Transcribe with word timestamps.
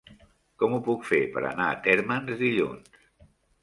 Com 0.63 0.73
ho 0.77 0.79
puc 0.87 1.05
fer 1.11 1.21
per 1.37 1.45
anar 1.51 1.69
a 1.69 1.79
Térmens 1.91 2.37
dilluns? 2.45 3.03